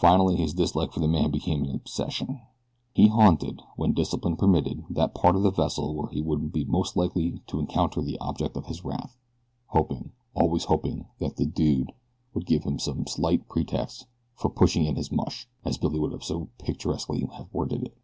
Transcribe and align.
Finally 0.00 0.36
his 0.36 0.54
dislike 0.54 0.92
for 0.92 1.00
the 1.00 1.08
man 1.08 1.28
became 1.32 1.64
an 1.64 1.74
obsession. 1.74 2.42
He 2.94 3.08
haunted, 3.08 3.60
when 3.74 3.92
discipline 3.92 4.36
permitted, 4.36 4.84
that 4.88 5.16
part 5.16 5.34
of 5.34 5.42
the 5.42 5.50
vessel 5.50 5.96
where 5.96 6.06
he 6.10 6.22
would 6.22 6.52
be 6.52 6.64
most 6.64 6.96
likely 6.96 7.40
to 7.48 7.58
encounter 7.58 8.00
the 8.00 8.16
object 8.20 8.56
of 8.56 8.66
his 8.66 8.84
wrath, 8.84 9.16
hoping, 9.66 10.12
always 10.32 10.66
hoping, 10.66 11.06
that 11.18 11.34
the 11.38 11.46
"dude" 11.46 11.90
would 12.34 12.46
give 12.46 12.62
him 12.62 12.78
some 12.78 13.04
slight 13.08 13.48
pretext 13.48 14.06
for 14.36 14.48
"pushing 14.48 14.84
in 14.84 14.94
his 14.94 15.10
mush," 15.10 15.48
as 15.64 15.76
Billy 15.76 15.98
would 15.98 16.22
so 16.22 16.48
picturesquely 16.60 17.26
have 17.34 17.52
worded 17.52 17.82
it. 17.82 17.96